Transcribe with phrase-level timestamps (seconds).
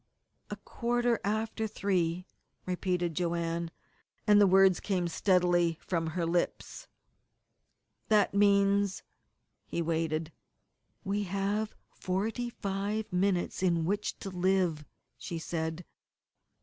[0.49, 2.25] "A quarter after three,"
[2.65, 3.69] repeated Joanne,
[4.25, 6.87] and the words came steadily from her lips.
[8.07, 9.03] "That means"
[9.67, 10.31] He waited.
[11.03, 14.85] "We have forty five minutes in which to live!"
[15.19, 15.85] she said.